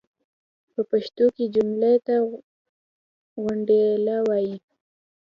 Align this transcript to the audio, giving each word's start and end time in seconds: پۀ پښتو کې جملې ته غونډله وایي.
پۀ 0.71 0.81
پښتو 0.89 1.25
کې 1.35 1.45
جملې 1.55 1.93
ته 2.05 2.15
غونډله 3.43 4.17
وایي. 4.27 4.55